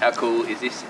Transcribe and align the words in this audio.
How 0.00 0.10
cool 0.10 0.42
is 0.42 0.60
this? 0.60 0.84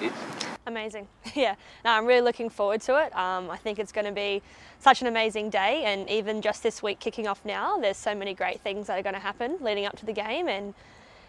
Amazing. 0.67 1.07
Yeah, 1.35 1.55
no, 1.85 1.91
I'm 1.91 2.07
really 2.07 2.23
looking 2.23 2.49
forward 2.49 2.81
to 2.83 2.97
it. 3.05 3.15
Um, 3.15 3.51
I 3.51 3.59
think 3.59 3.79
it's 3.79 3.93
going 3.93 4.07
to 4.07 4.13
be 4.13 4.43
such 4.81 5.03
an 5.03 5.07
amazing 5.07 5.51
day, 5.51 5.85
and 5.85 6.09
even 6.09 6.41
just 6.41 6.63
this 6.63 6.83
week 6.83 6.99
kicking 6.99 7.27
off 7.27 7.45
now, 7.45 7.77
there's 7.77 7.99
so 7.99 8.15
many 8.15 8.33
great 8.33 8.63
things 8.63 8.87
that 8.87 8.99
are 8.99 9.03
going 9.03 9.15
to 9.15 9.21
happen 9.21 9.59
leading 9.61 9.85
up 9.85 9.97
to 9.99 10.07
the 10.07 10.15
game, 10.15 10.49
and 10.49 10.73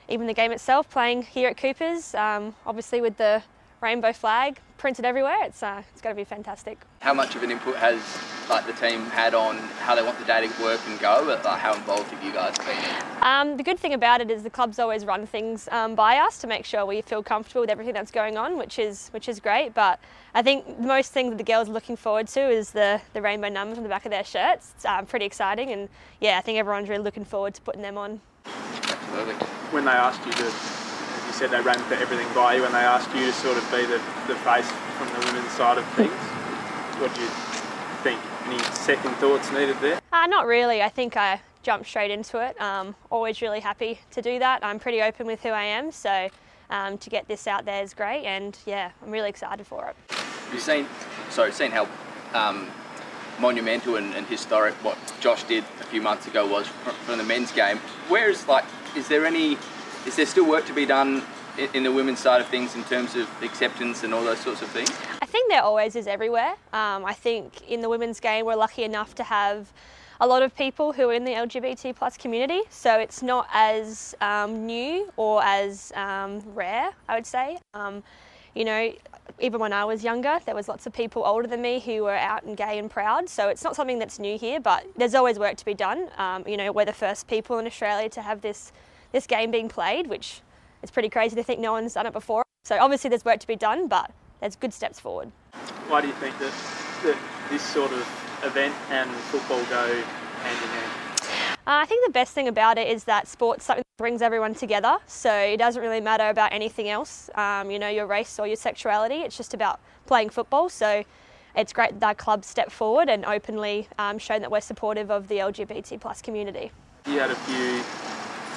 even 0.08 0.28
the 0.28 0.34
game 0.34 0.54
itself, 0.54 0.90
playing 0.90 1.24
here 1.24 1.50
at 1.50 1.58
Coopers, 1.58 2.16
um, 2.16 2.56
obviously 2.66 3.02
with 3.02 3.18
the 3.18 3.44
rainbow 3.82 4.14
flag 4.14 4.60
printed 4.78 5.06
everywhere. 5.06 5.44
It's 5.44 5.62
uh, 5.64 5.82
it's 5.92 6.02
going 6.02 6.16
to 6.16 6.20
be 6.20 6.24
fantastic. 6.24 6.80
How 7.00 7.14
much 7.14 7.36
of 7.36 7.44
an 7.44 7.52
input 7.52 7.76
has 7.76 8.02
like 8.50 8.66
the 8.66 8.74
team 8.74 9.02
had 9.08 9.34
on 9.34 9.58
how 9.80 9.96
they 9.96 10.02
want 10.02 10.18
the 10.20 10.26
day 10.26 10.48
to 10.48 10.64
work 10.64 10.80
and 10.88 11.00
go? 11.00 11.26
But 11.26 11.44
like, 11.44 11.60
how 11.60 11.74
involved 11.74 12.10
have 12.12 12.24
you 12.24 12.32
guys 12.32 12.58
been? 12.60 13.22
Um, 13.22 13.58
the 13.58 13.64
good 13.64 13.80
thing 13.80 13.94
about 13.94 14.22
it 14.22 14.32
is 14.32 14.44
the 14.44 14.50
clubs 14.50 14.80
always 14.80 15.06
run 15.06 15.26
things 15.26 15.68
um, 15.72 15.96
by 15.96 16.18
us 16.18 16.40
to 16.40 16.48
make 16.48 16.66
sure 16.66 16.86
we 16.86 17.02
feel 17.02 17.24
comfortable 17.24 17.62
with 17.62 17.70
everything 17.70 17.94
that's 17.94 18.12
going 18.12 18.38
on, 18.38 18.58
which 18.58 18.80
is 18.80 19.10
which 19.10 19.28
is 19.28 19.40
great. 19.40 19.74
But 19.74 20.00
I 20.34 20.42
think 20.42 20.66
the 20.66 20.88
most 20.88 21.12
thing 21.12 21.30
that 21.30 21.38
the 21.38 21.44
girls 21.44 21.70
are 21.70 21.74
looking 21.74 21.96
forward 21.96 22.28
to 22.30 22.50
is 22.50 22.72
the 22.72 23.02
the 23.14 23.22
rainbow 23.22 23.50
numbers 23.50 23.78
on 23.78 23.84
the 23.84 23.90
back 23.90 24.06
of 24.06 24.12
their 24.12 24.24
shirts. 24.24 24.74
It's 24.76 24.86
um, 24.86 25.06
pretty 25.06 25.26
exciting, 25.26 25.72
and 25.72 25.90
yeah, 26.22 26.38
I 26.38 26.42
think 26.42 26.58
everyone's 26.58 26.90
really 26.90 27.04
looking 27.04 27.26
forward 27.26 27.54
to 27.56 27.62
putting 27.62 27.82
them 27.82 27.98
on. 27.98 28.22
Absolutely. 28.46 29.34
When 29.72 29.86
they 29.86 29.92
asked 29.92 30.26
you 30.26 30.32
to 30.32 30.77
said 31.38 31.52
they 31.52 31.62
ran 31.62 31.78
for 31.82 31.94
everything 31.94 32.28
by 32.34 32.56
you 32.56 32.66
and 32.66 32.74
they 32.74 32.80
asked 32.80 33.14
you 33.14 33.24
to 33.24 33.32
sort 33.32 33.58
of 33.58 33.64
be 33.70 33.86
the, 33.86 34.02
the 34.26 34.34
face 34.42 34.68
from 34.98 35.08
the 35.14 35.28
women's 35.28 35.52
side 35.52 35.78
of 35.78 35.86
things. 35.90 36.10
What 37.00 37.14
do 37.14 37.22
you 37.22 37.30
think? 38.02 38.20
Any 38.48 38.58
second 38.74 39.14
thoughts 39.18 39.52
needed 39.52 39.78
there? 39.80 40.00
Uh, 40.12 40.26
not 40.26 40.48
really. 40.48 40.82
I 40.82 40.90
think 40.90 41.16
I 41.16 41.40
jumped 41.62 41.86
straight 41.86 42.10
into 42.10 42.44
it. 42.44 42.60
Um, 42.60 42.96
always 43.12 43.40
really 43.40 43.60
happy 43.60 44.00
to 44.12 44.22
do 44.24 44.40
that. 44.40 44.66
I'm 44.66 44.80
pretty 44.80 45.00
open 45.04 45.28
with 45.28 45.44
who 45.44 45.50
I 45.50 45.66
am, 45.66 45.92
so 45.92 46.28
um, 46.72 46.98
to 46.98 47.10
get 47.12 47.28
this 47.28 47.46
out 47.46 47.66
there 47.66 47.84
is 47.84 47.94
great, 47.94 48.26
and 48.26 48.58
yeah, 48.66 48.90
I'm 49.04 49.12
really 49.12 49.30
excited 49.30 49.68
for 49.68 49.90
it. 49.90 49.96
You've 50.52 50.62
seen, 50.62 50.88
sorry, 51.30 51.52
seen 51.52 51.70
how 51.70 51.88
um, 52.34 52.68
monumental 53.40 53.98
and, 53.98 54.16
and, 54.16 54.26
historic 54.26 54.74
what 54.84 54.98
Josh 55.20 55.44
did 55.44 55.64
a 55.82 55.84
few 55.84 56.02
months 56.02 56.26
ago 56.26 56.48
was 56.48 56.68
from, 56.68 56.96
from 56.96 57.18
the 57.20 57.24
men's 57.24 57.52
game. 57.52 57.78
Where 58.08 58.28
is 58.28 58.48
like, 58.48 58.66
is 58.96 59.08
there 59.08 59.26
any 59.26 59.58
is 60.08 60.16
there 60.16 60.26
still 60.26 60.48
work 60.48 60.66
to 60.66 60.74
be 60.74 60.86
done 60.86 61.22
in 61.74 61.84
the 61.84 61.92
women's 61.92 62.20
side 62.20 62.40
of 62.40 62.48
things 62.48 62.76
in 62.76 62.84
terms 62.86 63.16
of 63.16 63.30
acceptance 63.44 64.04
and 64.04 64.14
all 64.14 64.24
those 64.24 64.40
sorts 64.40 64.62
of 64.62 64.70
things? 64.70 64.90
I 65.22 65.26
think 65.26 65.52
there 65.52 65.62
always 65.62 65.96
is 65.96 66.08
everywhere. 66.08 66.52
Um, 66.72 67.04
I 67.06 67.14
think 67.14 67.62
in 67.70 67.82
the 67.82 67.90
women's 67.90 68.20
game 68.22 68.46
we're 68.46 68.56
lucky 68.56 68.84
enough 68.84 69.14
to 69.16 69.24
have 69.24 69.74
a 70.22 70.26
lot 70.26 70.42
of 70.44 70.56
people 70.56 70.94
who 70.94 71.10
are 71.10 71.14
in 71.14 71.26
the 71.26 71.34
LGBT 71.34 71.96
plus 71.96 72.18
community, 72.18 72.62
so 72.70 72.98
it's 72.98 73.22
not 73.22 73.48
as 73.54 74.16
um, 74.22 74.66
new 74.66 75.12
or 75.18 75.44
as 75.44 75.92
um, 75.94 76.42
rare, 76.56 76.92
I 77.10 77.16
would 77.16 77.26
say. 77.26 77.60
Um, 77.74 78.02
you 78.56 78.66
know, 78.66 78.92
even 79.40 79.60
when 79.60 79.74
I 79.74 79.86
was 79.86 80.04
younger, 80.04 80.40
there 80.46 80.56
was 80.56 80.68
lots 80.68 80.88
of 80.88 80.94
people 80.94 81.24
older 81.24 81.48
than 81.48 81.62
me 81.62 81.80
who 81.80 82.04
were 82.04 82.16
out 82.16 82.44
and 82.44 82.56
gay 82.58 82.80
and 82.80 82.90
proud. 82.90 83.30
So 83.30 83.50
it's 83.50 83.64
not 83.64 83.76
something 83.76 84.00
that's 84.00 84.18
new 84.18 84.38
here, 84.38 84.60
but 84.60 84.86
there's 84.96 85.14
always 85.14 85.38
work 85.38 85.58
to 85.58 85.66
be 85.66 85.76
done. 85.76 86.10
Um, 86.18 86.44
you 86.48 86.58
know, 86.58 86.72
we're 86.72 86.86
the 86.86 86.94
first 86.94 87.28
people 87.28 87.60
in 87.60 87.68
Australia 87.68 88.10
to 88.10 88.22
have 88.22 88.42
this 88.42 88.72
this 89.12 89.28
game 89.28 89.52
being 89.52 89.70
played, 89.70 90.08
which 90.08 90.42
is 90.84 90.92
pretty 90.92 91.10
crazy 91.10 91.36
to 91.36 91.44
think 91.44 91.60
no 91.60 91.72
one's 91.72 91.94
done 91.94 92.06
it 92.06 92.14
before. 92.14 92.44
So 92.64 92.78
obviously 92.80 93.10
there's 93.10 93.26
work 93.26 93.40
to 93.40 93.48
be 93.48 93.56
done, 93.56 93.88
but 93.88 94.12
there's 94.40 94.56
good 94.56 94.74
steps 94.74 95.00
forward. 95.00 95.32
Why 95.88 96.02
do 96.02 96.08
you 96.08 96.14
think 96.16 96.38
that, 96.40 96.54
that 97.04 97.18
this 97.50 97.62
sort 97.62 97.92
of 97.92 98.02
event 98.44 98.76
and 98.90 99.10
football 99.10 99.64
go 99.66 99.88
hand 99.88 100.64
in 100.64 100.70
hand? 100.70 101.08
Uh, 101.68 101.82
I 101.82 101.86
think 101.86 102.06
the 102.06 102.12
best 102.12 102.34
thing 102.34 102.48
about 102.48 102.78
it 102.78 102.88
is 102.88 103.04
that 103.06 103.28
sports 103.28 103.66
something 103.66 103.84
that 103.84 104.02
brings 104.02 104.22
everyone 104.22 104.54
together. 104.54 104.98
So 105.06 105.34
it 105.34 105.58
doesn't 105.58 105.82
really 105.82 106.00
matter 106.00 106.30
about 106.30 106.54
anything 106.54 106.88
else, 106.88 107.30
um, 107.36 107.70
you 107.72 107.78
know, 107.78 107.90
your 107.90 108.06
race 108.06 108.40
or 108.40 108.48
your 108.48 108.56
sexuality. 108.56 109.16
It's 109.16 109.36
just 109.36 109.54
about 109.54 109.80
playing 110.06 110.30
football. 110.30 110.70
So 110.70 111.04
it's 111.56 111.74
great 111.74 112.00
that 112.00 112.06
our 112.06 112.16
club 112.16 112.46
step 112.46 112.72
forward 112.72 113.10
and 113.10 113.26
openly 113.26 113.90
um, 113.98 114.18
shown 114.18 114.42
that 114.42 114.52
we're 114.52 114.62
supportive 114.62 115.12
of 115.12 115.28
the 115.28 115.40
LGBT 115.40 116.00
plus 116.00 116.22
community. 116.22 116.72
You 117.06 117.20
had 117.20 117.32
a 117.32 117.36
few 117.36 117.84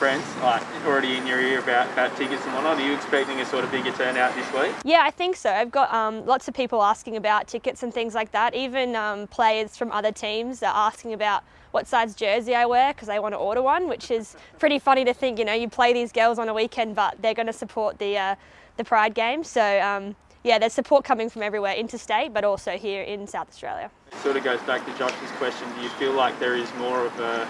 friends 0.01 0.25
like 0.37 0.63
already 0.87 1.19
in 1.19 1.27
your 1.27 1.39
ear 1.39 1.59
about, 1.59 1.87
about 1.93 2.17
tickets 2.17 2.43
and 2.47 2.55
whatnot. 2.55 2.79
Are 2.79 2.87
you 2.87 2.95
expecting 2.95 3.39
a 3.39 3.45
sort 3.45 3.65
of 3.65 3.71
bigger 3.71 3.93
turnout 3.93 4.35
this 4.35 4.51
week? 4.55 4.73
Yeah, 4.83 5.03
I 5.05 5.11
think 5.11 5.37
so. 5.37 5.51
I've 5.51 5.71
got 5.71 5.93
um, 5.93 6.25
lots 6.25 6.49
of 6.49 6.55
people 6.55 6.83
asking 6.83 7.19
about 7.19 7.47
tickets 7.47 7.83
and 7.83 7.93
things 7.93 8.15
like 8.15 8.33
that. 8.33 8.55
Even 8.55 8.97
um, 8.97 9.27
players 9.27 9.77
from 9.77 9.93
other 9.93 10.11
teams 10.11 10.63
are 10.63 10.75
asking 10.75 11.13
about 11.13 11.45
what 11.73 11.87
size 11.87 12.15
jersey 12.15 12.55
I 12.55 12.65
wear 12.65 12.95
because 12.95 13.09
they 13.09 13.19
want 13.19 13.35
to 13.35 13.39
order 13.39 13.61
one, 13.61 13.89
which 13.89 14.11
is 14.11 14.37
pretty 14.59 14.79
funny 14.79 15.05
to 15.05 15.13
think. 15.13 15.39
You 15.39 15.45
know, 15.45 15.53
you 15.53 15.69
play 15.69 15.93
these 15.93 16.13
girls 16.13 16.39
on 16.39 16.49
a 16.49 16.55
weekend, 16.55 16.95
but 16.95 17.21
they're 17.21 17.35
going 17.35 17.49
to 17.49 17.53
support 17.53 17.99
the 17.99 18.17
uh, 18.17 18.37
the 18.79 18.85
Pride 18.85 19.13
game. 19.15 19.45
So 19.45 19.83
um, 19.83 20.17
yeah, 20.45 20.59
there's 20.59 20.73
support 20.73 21.05
coming 21.05 21.29
from 21.29 21.43
everywhere, 21.43 21.75
interstate, 21.75 22.33
but 22.33 22.43
also 22.43 22.79
here 22.79 23.03
in 23.03 23.27
South 23.27 23.51
Australia. 23.51 23.91
It 24.13 24.19
sort 24.21 24.39
of 24.39 24.45
goes 24.45 24.63
back 24.63 24.87
to 24.87 24.97
Josh's 24.97 25.31
question. 25.33 25.69
Do 25.77 25.83
you 25.83 25.91
feel 25.91 26.13
like 26.15 26.41
there 26.41 26.57
is 26.57 26.73
more 26.77 27.05
of 27.05 27.21
a 27.21 27.47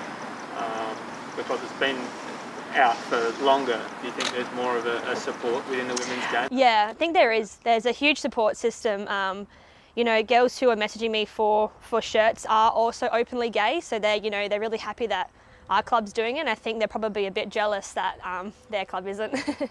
um, 0.58 0.96
because 1.36 1.62
it's 1.62 1.78
been 1.78 1.96
out 2.74 2.96
for 2.96 3.30
longer, 3.42 3.80
do 4.00 4.06
you 4.06 4.12
think 4.12 4.30
there's 4.32 4.50
more 4.54 4.76
of 4.76 4.86
a, 4.86 4.98
a, 5.10 5.16
support 5.16 5.68
within 5.68 5.88
the 5.88 5.94
women's 5.94 6.30
game? 6.30 6.48
Yeah, 6.50 6.88
I 6.90 6.94
think 6.94 7.14
there 7.14 7.32
is. 7.32 7.56
There's 7.64 7.86
a 7.86 7.92
huge 7.92 8.18
support 8.18 8.56
system. 8.56 9.06
Um, 9.08 9.46
you 9.96 10.04
know, 10.04 10.22
girls 10.22 10.58
who 10.58 10.70
are 10.70 10.76
messaging 10.76 11.10
me 11.10 11.24
for, 11.24 11.70
for 11.80 12.00
shirts 12.00 12.46
are 12.48 12.70
also 12.70 13.08
openly 13.12 13.50
gay, 13.50 13.80
so 13.80 13.98
they're, 13.98 14.16
you 14.16 14.30
know, 14.30 14.48
they're 14.48 14.60
really 14.60 14.78
happy 14.78 15.06
that 15.08 15.30
our 15.68 15.82
club's 15.82 16.12
doing 16.12 16.36
it. 16.36 16.40
And 16.40 16.48
I 16.48 16.54
think 16.54 16.78
they're 16.78 16.88
probably 16.88 17.26
a 17.26 17.30
bit 17.30 17.48
jealous 17.48 17.92
that 17.92 18.18
um, 18.24 18.52
their 18.70 18.84
club 18.84 19.06
isn't. 19.06 19.34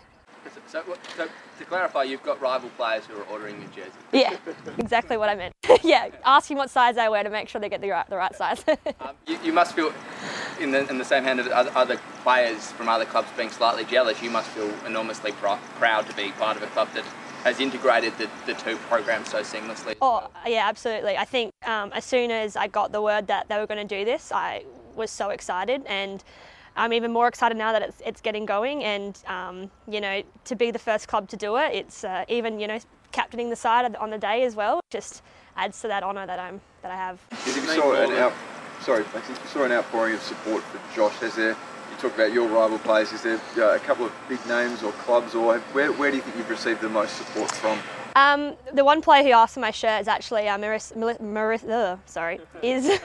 So, 0.68 0.84
so, 1.18 1.28
to 1.58 1.66
clarify, 1.66 2.04
you've 2.04 2.22
got 2.22 2.40
rival 2.40 2.70
players 2.78 3.04
who 3.06 3.20
are 3.20 3.24
ordering 3.24 3.60
your 3.60 3.70
jersey. 3.72 3.92
Yeah, 4.14 4.36
exactly 4.78 5.18
what 5.18 5.28
I 5.28 5.36
meant. 5.36 5.54
yeah, 5.84 6.10
asking 6.24 6.58
what 6.58 6.70
size 6.70 6.98
I 6.98 7.10
wear 7.10 7.24
to 7.24 7.30
make 7.30 7.50
sure 7.50 7.60
they 7.60 7.70
get 7.70 7.82
the 7.82 7.90
right, 7.90 8.08
the 8.08 8.18
right 8.18 8.36
size. 8.36 8.64
um, 9.00 9.16
you, 9.26 9.40
you, 9.44 9.54
must 9.54 9.76
feel, 9.76 9.92
in 10.60 10.72
the, 10.72 10.88
in 10.90 10.98
the 10.98 11.06
same 11.06 11.24
hand 11.24 11.40
of 11.40 11.48
other, 11.48 11.72
other, 11.76 12.00
players 12.24 12.72
from 12.74 12.90
other 12.90 13.06
clubs 13.06 13.30
being 13.38 13.50
slightly 13.50 13.86
jealous, 13.86 14.22
you 14.22 14.30
must 14.30 14.50
feel 14.50 14.70
enormously 14.86 15.32
pr- 15.32 15.56
proud 15.78 16.06
to 16.06 16.16
be 16.16 16.32
part 16.34 16.58
of 16.58 16.64
a 16.64 16.68
club 16.68 16.90
that 16.94 17.04
has 17.44 17.60
integrated 17.60 18.12
the, 18.18 18.30
the 18.46 18.54
two 18.54 18.76
programs 18.76 19.30
so 19.30 19.42
seamlessly. 19.42 19.96
Oh, 20.02 20.30
yeah, 20.46 20.68
absolutely. 20.68 21.16
I 21.16 21.24
think 21.24 21.52
um, 21.66 21.92
as 21.94 22.04
soon 22.04 22.30
as 22.30 22.58
I 22.58 22.68
got 22.68 22.92
the 22.92 23.02
word 23.02 23.28
that 23.28 23.48
they 23.48 23.58
were 23.58 23.68
going 23.68 23.88
to 23.88 23.98
do 23.98 24.04
this, 24.04 24.32
I 24.34 24.64
was 24.96 25.10
so 25.10 25.30
excited 25.30 25.84
and 25.86 26.22
I'm 26.76 26.92
even 26.92 27.12
more 27.14 27.28
excited 27.28 27.58
now 27.58 27.72
that 27.72 27.82
it's, 27.82 28.02
it's 28.06 28.22
getting 28.22 28.46
going 28.46 28.84
and, 28.84 29.18
um, 29.28 29.72
you 29.88 30.02
know, 30.02 30.22
to 30.46 30.56
be 30.56 30.72
the 30.72 30.80
first 30.80 31.08
club 31.08 31.30
to 31.30 31.38
do 31.38 31.56
it, 31.58 31.74
it's 31.74 32.04
uh, 32.04 32.26
even, 32.28 32.60
you 32.60 32.68
know, 32.68 32.80
captaining 33.12 33.50
the 33.50 33.56
side 33.56 33.96
on 33.96 34.10
the 34.10 34.18
day 34.18 34.44
as 34.44 34.56
well, 34.56 34.82
just 34.90 35.24
adds 35.56 35.82
to 35.82 35.88
that 35.88 36.04
honour 36.04 36.26
that, 36.26 36.40
I'm, 36.40 36.60
that 36.82 36.92
I 36.92 36.96
have. 36.96 37.22
If 38.80 38.86
you 38.86 38.86
saw 38.86 38.94
an 38.96 39.02
out, 39.02 39.12
sorry, 39.12 39.28
you 39.28 39.48
saw 39.48 39.64
an 39.64 39.72
outpouring 39.74 40.14
of 40.14 40.22
support 40.22 40.64
for 40.64 40.96
Josh, 40.96 41.16
has 41.18 41.36
there, 41.36 41.50
you 41.50 41.98
talk 42.00 42.16
about 42.16 42.32
your 42.32 42.48
rival 42.48 42.80
players, 42.80 43.12
is 43.12 43.24
there 43.24 43.40
uh, 43.58 43.76
a 43.76 43.80
couple 43.80 44.06
of 44.06 44.14
big 44.30 44.44
names 44.48 44.84
or 44.84 44.94
clubs 44.94 45.36
or 45.36 45.60
where, 45.74 45.92
where 45.92 46.12
do 46.12 46.18
you 46.18 46.24
think 46.24 46.38
you've 46.38 46.50
received 46.50 46.80
the 46.82 46.90
most 46.90 47.18
support 47.18 47.52
from? 47.52 47.78
Um, 48.16 48.56
the 48.74 48.86
one 48.86 49.02
player 49.02 49.24
who 49.24 49.32
asked 49.32 49.56
for 49.56 49.60
my 49.60 49.72
shirt 49.72 50.02
is 50.02 50.08
actually 50.08 50.48
uh, 50.48 50.58
Maris, 50.58 50.94
Maris, 51.20 51.64
uh, 51.64 51.98
sorry, 52.06 52.40
is 52.64 52.86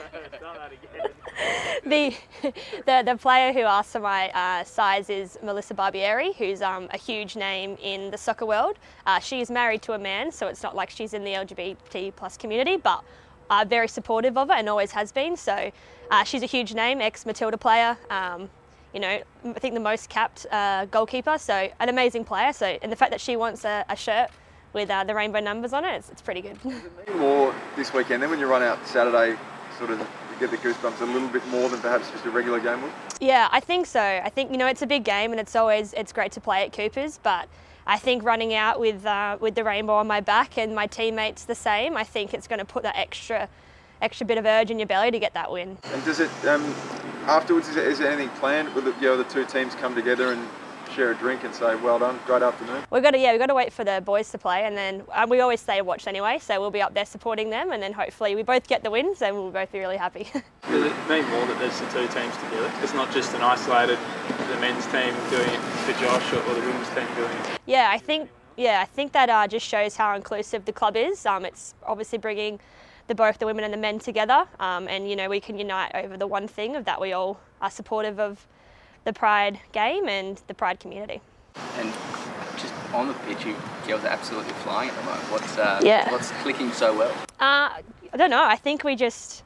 the, 1.85 2.15
the 2.85 3.03
the 3.05 3.17
player 3.19 3.51
who 3.51 3.61
asked 3.61 3.91
for 3.91 3.99
my 3.99 4.29
uh, 4.29 4.63
size 4.63 5.09
is 5.09 5.37
Melissa 5.43 5.73
Barbieri, 5.73 6.35
who's 6.35 6.61
um, 6.61 6.87
a 6.91 6.97
huge 6.97 7.35
name 7.35 7.77
in 7.83 8.11
the 8.11 8.17
soccer 8.17 8.45
world. 8.45 8.77
Uh, 9.05 9.19
she 9.19 9.41
is 9.41 9.51
married 9.51 9.81
to 9.83 9.93
a 9.93 9.99
man, 9.99 10.31
so 10.31 10.47
it's 10.47 10.63
not 10.63 10.75
like 10.75 10.89
she's 10.89 11.13
in 11.13 11.23
the 11.23 11.33
LGBT 11.33 12.15
plus 12.15 12.37
community, 12.37 12.77
but 12.77 13.03
uh, 13.49 13.65
very 13.67 13.87
supportive 13.87 14.37
of 14.37 14.49
her 14.49 14.55
and 14.55 14.69
always 14.69 14.91
has 14.91 15.11
been. 15.11 15.35
So 15.37 15.71
uh, 16.11 16.23
she's 16.23 16.43
a 16.43 16.47
huge 16.47 16.73
name, 16.73 17.01
ex 17.01 17.25
Matilda 17.25 17.57
player. 17.57 17.97
Um, 18.09 18.49
you 18.93 18.99
know, 19.01 19.21
I 19.43 19.53
think 19.59 19.73
the 19.73 19.81
most 19.81 20.09
capped 20.09 20.45
uh, 20.51 20.85
goalkeeper, 20.85 21.37
so 21.37 21.69
an 21.79 21.89
amazing 21.89 22.23
player. 22.23 22.53
So, 22.53 22.77
and 22.81 22.91
the 22.91 22.95
fact 22.95 23.11
that 23.11 23.19
she 23.19 23.35
wants 23.35 23.65
a, 23.65 23.83
a 23.89 23.95
shirt 23.95 24.29
with 24.71 24.89
uh, 24.89 25.03
the 25.03 25.13
rainbow 25.13 25.41
numbers 25.41 25.73
on 25.73 25.83
it, 25.83 25.95
it's, 25.95 26.09
it's 26.09 26.21
pretty 26.21 26.41
good. 26.41 26.57
more 27.17 27.53
this 27.75 27.93
weekend. 27.93 28.23
Then 28.23 28.29
when 28.29 28.39
you 28.39 28.47
run 28.47 28.63
out 28.63 28.85
Saturday, 28.87 29.37
sort 29.77 29.91
of 29.91 29.99
get 30.39 30.51
the 30.51 30.57
goosebumps 30.57 31.01
a 31.01 31.05
little 31.05 31.27
bit 31.29 31.45
more 31.47 31.69
than 31.69 31.79
perhaps 31.79 32.09
just 32.11 32.25
a 32.25 32.29
regular 32.29 32.59
game 32.59 32.81
would? 32.81 32.91
Yeah, 33.19 33.47
I 33.51 33.59
think 33.59 33.85
so. 33.85 34.01
I 34.01 34.29
think 34.29 34.51
you 34.51 34.57
know 34.57 34.67
it's 34.67 34.81
a 34.81 34.87
big 34.87 35.03
game 35.03 35.31
and 35.31 35.39
it's 35.39 35.55
always 35.55 35.93
it's 35.93 36.11
great 36.11 36.31
to 36.33 36.41
play 36.41 36.63
at 36.63 36.73
Coopers, 36.73 37.19
but 37.23 37.47
I 37.87 37.97
think 37.97 38.23
running 38.23 38.53
out 38.53 38.79
with 38.79 39.05
uh, 39.05 39.37
with 39.39 39.55
the 39.55 39.63
rainbow 39.63 39.93
on 39.93 40.07
my 40.07 40.19
back 40.19 40.57
and 40.57 40.73
my 40.73 40.87
teammates 40.87 41.45
the 41.45 41.55
same, 41.55 41.95
I 41.95 42.03
think 42.03 42.33
it's 42.33 42.47
going 42.47 42.59
to 42.59 42.65
put 42.65 42.83
that 42.83 42.97
extra 42.97 43.47
extra 44.01 44.25
bit 44.25 44.37
of 44.37 44.45
urge 44.45 44.71
in 44.71 44.79
your 44.79 44.87
belly 44.87 45.11
to 45.11 45.19
get 45.19 45.33
that 45.35 45.51
win. 45.51 45.77
And 45.93 46.03
does 46.03 46.19
it 46.19 46.29
um, 46.47 46.63
afterwards? 47.27 47.69
Is 47.69 47.75
there, 47.75 47.89
is 47.89 47.99
there 47.99 48.11
anything 48.11 48.29
planned? 48.37 48.73
Will 48.73 48.81
the, 48.81 48.93
you 48.99 49.07
know, 49.07 49.17
the 49.17 49.23
two 49.25 49.45
teams 49.45 49.75
come 49.75 49.93
together 49.95 50.31
and 50.31 50.47
share 50.95 51.11
a 51.11 51.15
drink 51.15 51.43
and 51.43 51.53
say, 51.53 51.75
well 51.75 51.99
done, 51.99 52.17
great 52.25 52.41
afternoon? 52.41 52.81
We've 52.89 53.03
got 53.03 53.11
to, 53.11 53.19
yeah, 53.19 53.31
we've 53.31 53.39
got 53.39 53.47
to 53.47 53.53
wait 53.53 53.73
for 53.73 53.83
the 53.83 54.01
boys 54.03 54.31
to 54.31 54.37
play 54.37 54.63
and 54.63 54.77
then 54.77 55.03
um, 55.11 55.29
we 55.29 55.41
always 55.41 55.59
stay 55.59 55.77
and 55.79 55.85
watch 55.85 56.07
anyway, 56.07 56.39
so 56.39 56.59
we'll 56.59 56.71
be 56.71 56.81
up 56.81 56.93
there 56.93 57.05
supporting 57.05 57.49
them 57.49 57.71
and 57.73 57.83
then 57.83 57.91
hopefully 57.91 58.33
we 58.33 58.43
both 58.43 58.67
get 58.67 58.81
the 58.81 58.89
wins 58.89 59.21
and 59.21 59.35
we'll 59.35 59.51
both 59.51 59.71
be 59.73 59.79
really 59.79 59.97
happy. 59.97 60.23
Does 60.23 60.43
it 60.85 61.09
mean 61.09 61.27
more 61.29 61.45
that 61.47 61.59
there's 61.59 61.77
the 61.79 61.85
two 61.87 62.07
teams 62.07 62.33
together? 62.37 62.71
It's 62.81 62.93
not 62.93 63.11
just 63.11 63.33
an 63.33 63.41
isolated, 63.41 63.99
the 64.47 64.59
men's 64.61 64.85
team 64.87 65.13
doing 65.29 65.49
it 65.49 65.59
for 65.83 65.91
Josh 66.01 66.31
or, 66.31 66.37
or 66.37 66.53
the 66.55 66.61
women's 66.61 66.89
team 66.89 67.07
doing 67.15 67.31
it? 67.31 67.59
Yeah, 67.65 67.89
I 67.91 67.97
think 67.97 68.29
Yeah, 68.55 68.79
I 68.81 68.85
think 68.85 69.11
that 69.11 69.29
uh, 69.29 69.47
just 69.47 69.67
shows 69.67 69.97
how 69.97 70.15
inclusive 70.15 70.63
the 70.63 70.71
club 70.71 70.95
is. 70.95 71.25
Um, 71.25 71.43
it's 71.43 71.73
obviously 71.85 72.19
bringing 72.19 72.59
the 73.07 73.15
both 73.15 73.37
the 73.37 73.45
women 73.45 73.65
and 73.65 73.73
the 73.73 73.77
men 73.77 73.99
together, 73.99 74.45
um, 74.59 74.87
and 74.87 75.09
you 75.09 75.15
know 75.15 75.27
we 75.29 75.41
can 75.41 75.59
unite 75.59 75.91
over 75.93 76.15
the 76.15 76.25
one 76.25 76.47
thing 76.47 76.75
of 76.75 76.85
that 76.85 76.99
we 77.01 77.11
all 77.11 77.39
are 77.61 77.69
supportive 77.69 78.19
of 78.19 78.47
the 79.05 79.13
Pride 79.13 79.59
game 79.71 80.09
and 80.09 80.41
the 80.47 80.53
Pride 80.53 80.79
community. 80.79 81.21
And 81.77 81.91
just 82.57 82.73
on 82.93 83.07
the 83.07 83.13
pitch, 83.25 83.45
you 83.45 83.55
girls 83.87 84.03
are 84.03 84.07
absolutely 84.07 84.53
flying 84.55 84.89
at 84.89 84.95
the 84.97 85.03
moment. 85.03 85.23
What's 85.31 85.57
uh, 85.57 85.79
Yeah. 85.83 86.11
what's 86.11 86.31
clicking 86.43 86.71
so 86.73 86.95
well? 86.97 87.11
Uh, 87.39 87.69
I 88.13 88.17
don't 88.17 88.29
know. 88.29 88.43
I 88.43 88.55
think 88.57 88.83
we 88.83 88.95
just 88.95 89.43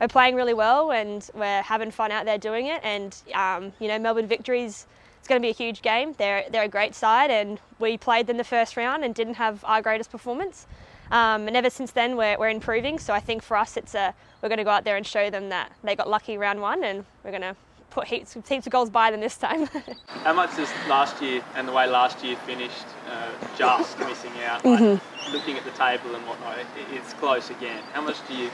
we're 0.00 0.08
playing 0.08 0.34
really 0.34 0.54
well 0.54 0.92
and 0.92 1.28
we're 1.34 1.62
having 1.62 1.90
fun 1.90 2.12
out 2.12 2.26
there 2.26 2.36
doing 2.38 2.66
it. 2.66 2.80
And 2.84 3.16
um, 3.34 3.72
you 3.78 3.88
know, 3.88 3.98
Melbourne 3.98 4.26
Victory's. 4.26 4.86
It's 5.18 5.28
going 5.28 5.42
to 5.42 5.44
be 5.44 5.50
a 5.50 5.54
huge 5.54 5.82
game. 5.82 6.14
They're 6.18 6.44
they're 6.50 6.62
a 6.62 6.68
great 6.68 6.94
side, 6.94 7.32
and 7.32 7.58
we 7.80 7.98
played 7.98 8.28
them 8.28 8.36
the 8.36 8.44
first 8.44 8.76
round 8.76 9.02
and 9.02 9.12
didn't 9.12 9.34
have 9.34 9.64
our 9.64 9.82
greatest 9.82 10.08
performance. 10.12 10.68
Um, 11.10 11.48
and 11.48 11.56
ever 11.56 11.68
since 11.68 11.90
then, 11.90 12.16
we're, 12.16 12.38
we're 12.38 12.48
improving. 12.48 13.00
So 13.00 13.12
I 13.12 13.18
think 13.18 13.42
for 13.42 13.56
us, 13.56 13.76
it's 13.76 13.96
a 13.96 14.14
we're 14.40 14.48
going 14.48 14.58
to 14.58 14.64
go 14.64 14.70
out 14.70 14.84
there 14.84 14.96
and 14.96 15.04
show 15.04 15.28
them 15.28 15.48
that 15.48 15.72
they 15.82 15.96
got 15.96 16.08
lucky 16.08 16.38
round 16.38 16.60
one, 16.60 16.84
and 16.84 17.04
we're 17.24 17.32
going 17.32 17.42
to 17.42 17.56
put 17.96 18.06
heaps 18.06 18.36
heaps 18.46 18.66
of 18.66 18.72
goals 18.72 18.90
by 18.90 19.10
them 19.10 19.20
this 19.20 19.38
time. 19.38 19.66
How 20.06 20.34
much 20.34 20.54
does 20.54 20.68
last 20.86 21.22
year 21.22 21.42
and 21.54 21.66
the 21.66 21.72
way 21.72 21.86
last 21.86 22.22
year 22.22 22.36
finished 22.36 22.84
uh, 23.10 23.30
just 23.56 23.98
missing 24.10 24.32
out, 24.44 24.62
like 24.66 25.00
looking 25.32 25.56
at 25.56 25.64
the 25.64 25.70
table 25.70 26.14
and 26.14 26.22
whatnot, 26.26 26.58
it, 26.58 26.66
it's 26.92 27.14
close 27.14 27.48
again. 27.48 27.82
How 27.94 28.02
much 28.02 28.16
do 28.28 28.34
you 28.36 28.50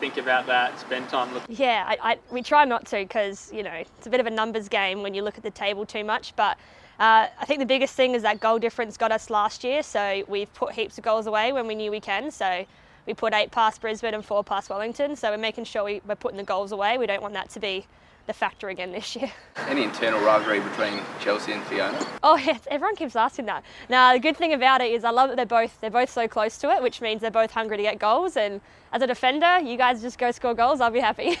think 0.00 0.16
about 0.16 0.46
that, 0.46 0.80
spend 0.80 1.10
time 1.10 1.32
looking? 1.34 1.54
Yeah, 1.54 1.84
I, 1.86 2.12
I, 2.12 2.18
we 2.30 2.42
try 2.42 2.64
not 2.64 2.86
to 2.86 2.96
because 2.96 3.52
you 3.52 3.62
know 3.62 3.74
it's 3.74 4.06
a 4.06 4.10
bit 4.10 4.18
of 4.18 4.26
a 4.26 4.30
numbers 4.30 4.66
game 4.70 5.02
when 5.02 5.12
you 5.12 5.22
look 5.22 5.36
at 5.36 5.44
the 5.44 5.50
table 5.50 5.84
too 5.84 6.02
much. 6.02 6.34
But 6.34 6.56
uh, 6.98 7.26
I 7.38 7.44
think 7.44 7.60
the 7.60 7.66
biggest 7.66 7.94
thing 7.94 8.14
is 8.14 8.22
that 8.22 8.40
goal 8.40 8.58
difference 8.58 8.96
got 8.96 9.12
us 9.12 9.28
last 9.28 9.62
year, 9.62 9.82
so 9.82 10.24
we've 10.26 10.52
put 10.54 10.72
heaps 10.72 10.96
of 10.96 11.04
goals 11.04 11.26
away 11.26 11.52
when 11.52 11.66
we 11.66 11.74
knew 11.74 11.90
we 11.90 12.00
can. 12.00 12.30
So 12.30 12.64
we 13.06 13.14
put 13.14 13.32
eight 13.32 13.50
past 13.50 13.80
Brisbane 13.80 14.14
and 14.14 14.24
four 14.24 14.44
past 14.44 14.68
Wellington. 14.68 15.16
So 15.16 15.30
we're 15.30 15.38
making 15.38 15.64
sure 15.64 15.84
we, 15.84 16.00
we're 16.06 16.16
putting 16.16 16.36
the 16.36 16.44
goals 16.44 16.72
away. 16.72 16.98
We 16.98 17.06
don't 17.06 17.22
want 17.22 17.34
that 17.34 17.50
to 17.50 17.60
be 17.60 17.86
the 18.26 18.32
factor 18.32 18.68
again 18.68 18.90
this 18.92 19.14
year. 19.14 19.30
Any 19.68 19.84
internal 19.84 20.20
rivalry 20.20 20.60
between 20.60 21.00
Chelsea 21.20 21.52
and 21.52 21.62
Fiona? 21.64 22.04
Oh 22.22 22.36
yes, 22.36 22.60
everyone 22.70 22.96
keeps 22.96 23.14
asking 23.14 23.46
that. 23.46 23.62
Now 23.88 24.12
the 24.12 24.18
good 24.18 24.36
thing 24.36 24.52
about 24.52 24.80
it 24.80 24.90
is 24.90 25.04
I 25.04 25.10
love 25.10 25.28
that 25.30 25.36
they're 25.36 25.46
both 25.46 25.80
they're 25.80 25.90
both 25.90 26.10
so 26.10 26.26
close 26.26 26.58
to 26.58 26.70
it, 26.70 26.82
which 26.82 27.00
means 27.00 27.20
they're 27.20 27.30
both 27.30 27.52
hungry 27.52 27.76
to 27.76 27.82
get 27.82 27.98
goals. 27.98 28.36
And 28.36 28.60
as 28.92 29.02
a 29.02 29.06
defender, 29.06 29.60
you 29.60 29.76
guys 29.76 30.02
just 30.02 30.18
go 30.18 30.30
score 30.32 30.54
goals. 30.54 30.80
I'll 30.80 30.90
be 30.90 31.00
happy. 31.00 31.36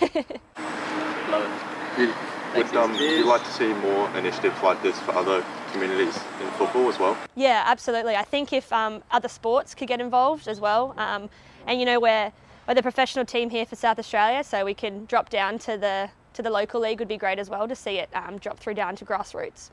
Love 1.28 1.98
it. 1.98 2.35
Would 2.56 2.74
um, 2.74 2.94
you 2.94 3.26
like 3.26 3.44
to 3.44 3.50
see 3.50 3.72
more 3.74 4.08
initiatives 4.16 4.62
like 4.62 4.82
this 4.82 4.98
for 5.00 5.12
other 5.12 5.44
communities 5.72 6.16
in 6.40 6.48
football 6.52 6.88
as 6.88 6.98
well? 6.98 7.14
Yeah, 7.34 7.62
absolutely. 7.66 8.16
I 8.16 8.22
think 8.24 8.52
if 8.52 8.72
um, 8.72 9.02
other 9.10 9.28
sports 9.28 9.74
could 9.74 9.88
get 9.88 10.00
involved 10.00 10.48
as 10.48 10.58
well, 10.58 10.94
um, 10.96 11.28
and 11.66 11.78
you 11.78 11.84
know 11.84 12.00
we're 12.00 12.32
we're 12.66 12.74
the 12.74 12.82
professional 12.82 13.26
team 13.26 13.50
here 13.50 13.66
for 13.66 13.76
South 13.76 13.98
Australia, 13.98 14.42
so 14.42 14.64
we 14.64 14.72
can 14.72 15.04
drop 15.04 15.28
down 15.28 15.58
to 15.60 15.76
the 15.76 16.08
to 16.32 16.42
the 16.42 16.50
local 16.50 16.80
league 16.80 16.98
would 16.98 17.08
be 17.08 17.18
great 17.18 17.38
as 17.38 17.50
well 17.50 17.68
to 17.68 17.76
see 17.76 17.98
it 17.98 18.08
um, 18.14 18.38
drop 18.38 18.58
through 18.58 18.74
down 18.74 18.96
to 18.96 19.04
grassroots. 19.04 19.70